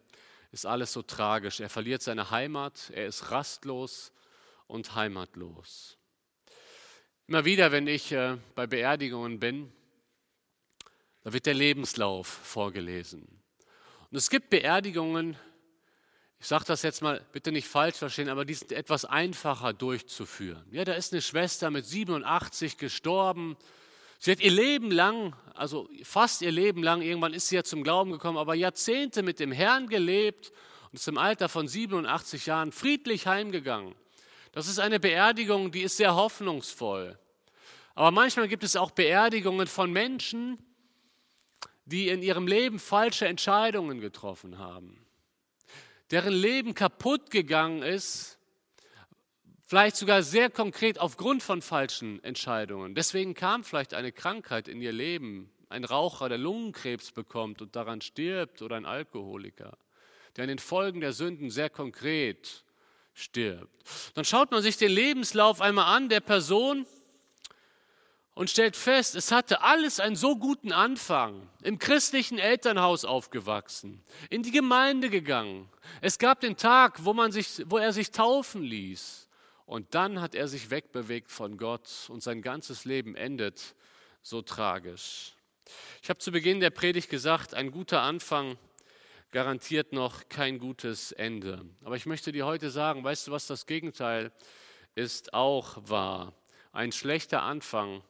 [0.51, 1.59] ist alles so tragisch.
[1.59, 4.13] Er verliert seine Heimat, er ist rastlos
[4.67, 5.97] und heimatlos.
[7.27, 9.71] Immer wieder, wenn ich äh, bei Beerdigungen bin,
[11.23, 13.23] da wird der Lebenslauf vorgelesen.
[14.11, 15.35] Und es gibt Beerdigungen,
[16.39, 20.67] ich sage das jetzt mal bitte nicht falsch verstehen, aber die sind etwas einfacher durchzuführen.
[20.69, 23.57] Ja, da ist eine Schwester mit 87 gestorben.
[24.19, 27.83] Sie hat ihr Leben lang, also fast ihr Leben lang, irgendwann ist sie ja zum
[27.83, 30.51] Glauben gekommen, aber Jahrzehnte mit dem Herrn gelebt
[30.91, 33.95] und ist im Alter von 87 Jahren friedlich heimgegangen.
[34.51, 37.19] Das ist eine Beerdigung, die ist sehr hoffnungsvoll.
[37.93, 40.57] Aber manchmal gibt es auch Beerdigungen von Menschen,
[41.85, 45.05] die in ihrem Leben falsche Entscheidungen getroffen haben,
[46.11, 48.37] deren Leben kaputt gegangen ist,
[49.65, 52.95] vielleicht sogar sehr konkret aufgrund von falschen Entscheidungen.
[52.95, 58.01] Deswegen kam vielleicht eine Krankheit in ihr Leben, ein Raucher, der Lungenkrebs bekommt und daran
[58.01, 59.77] stirbt oder ein Alkoholiker,
[60.35, 62.63] der an den Folgen der Sünden sehr konkret
[63.13, 63.83] stirbt.
[64.13, 66.85] Dann schaut man sich den Lebenslauf einmal an der Person
[68.35, 71.49] und stellt fest, es hatte alles einen so guten Anfang.
[71.63, 75.69] Im christlichen Elternhaus aufgewachsen, in die Gemeinde gegangen.
[76.01, 79.24] Es gab den Tag, wo, man sich, wo er sich taufen ließ.
[79.65, 83.75] Und dann hat er sich wegbewegt von Gott und sein ganzes Leben endet
[84.21, 85.33] so tragisch.
[86.03, 88.57] Ich habe zu Beginn der Predigt gesagt, ein guter Anfang
[89.31, 91.65] garantiert noch kein gutes Ende.
[91.83, 94.31] Aber ich möchte dir heute sagen, weißt du, was das Gegenteil
[94.93, 96.33] ist auch wahr.
[96.71, 98.03] Ein schlechter Anfang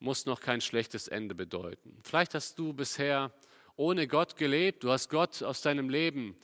[0.00, 1.96] muss noch kein schlechtes Ende bedeuten.
[2.02, 3.32] Vielleicht hast du bisher
[3.76, 6.36] ohne Gott gelebt, du hast Gott aus deinem Leben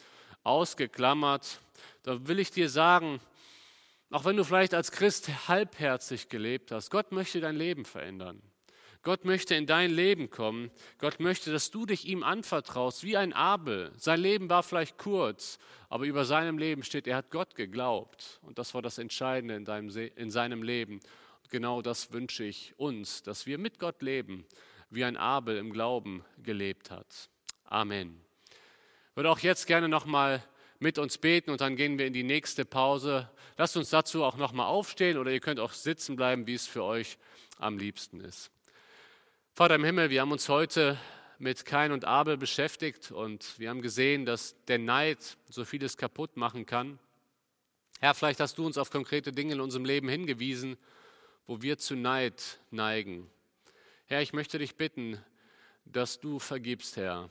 [0.45, 1.61] ausgeklammert.
[2.03, 3.21] Da will ich dir sagen,
[4.13, 8.41] auch wenn du vielleicht als Christ halbherzig gelebt hast, Gott möchte dein Leben verändern.
[9.03, 10.71] Gott möchte in dein Leben kommen.
[10.99, 13.91] Gott möchte, dass du dich ihm anvertraust, wie ein Abel.
[13.97, 15.59] Sein Leben war vielleicht kurz,
[15.89, 18.39] aber über seinem Leben steht, er hat Gott geglaubt.
[18.43, 21.01] Und das war das Entscheidende in, deinem, in seinem Leben
[21.53, 24.45] genau das wünsche ich uns, dass wir mit Gott leben,
[24.91, 27.31] wie ein Abel im Glauben gelebt hat.
[27.65, 28.21] Amen.
[29.11, 30.43] Ich würde auch jetzt gerne nochmal
[30.83, 33.31] mit uns beten und dann gehen wir in die nächste Pause.
[33.57, 36.83] Lasst uns dazu auch nochmal aufstehen oder ihr könnt auch sitzen bleiben, wie es für
[36.83, 37.19] euch
[37.59, 38.51] am liebsten ist.
[39.55, 40.99] Vater im Himmel, wir haben uns heute
[41.39, 46.37] mit Kain und Abel beschäftigt und wir haben gesehen, dass der Neid so vieles kaputt
[46.37, 46.99] machen kann.
[48.01, 50.77] Herr, vielleicht hast du uns auf konkrete Dinge in unserem Leben hingewiesen,
[51.47, 53.31] wo wir zu Neid neigen.
[54.07, 55.17] Herr, ich möchte dich bitten,
[55.85, 57.31] dass du vergibst, Herr,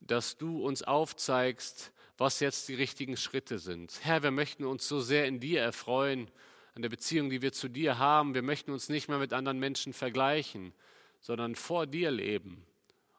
[0.00, 4.00] dass du uns aufzeigst, was jetzt die richtigen Schritte sind.
[4.02, 6.30] Herr, wir möchten uns so sehr in dir erfreuen,
[6.74, 8.34] an der Beziehung, die wir zu dir haben.
[8.34, 10.72] Wir möchten uns nicht mehr mit anderen Menschen vergleichen,
[11.20, 12.64] sondern vor dir leben.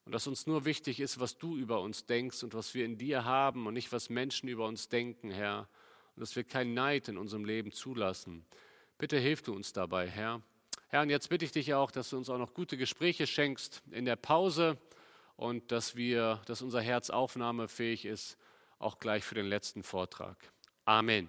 [0.06, 2.98] Und dass uns nur wichtig ist, was du über uns denkst und was wir in
[2.98, 5.68] dir haben und nicht, was Menschen über uns denken, Herr.
[6.16, 8.46] Und dass wir keinen Neid in unserem Leben zulassen.
[8.98, 10.42] Bitte hilf du uns dabei, Herr.
[10.90, 13.82] Herr, und jetzt bitte ich dich auch, dass du uns auch noch gute Gespräche schenkst
[13.92, 14.78] in der Pause
[15.36, 18.38] und dass wir, dass unser Herz aufnahmefähig ist,
[18.80, 20.52] auch gleich für den letzten Vortrag.
[20.86, 21.28] Amen.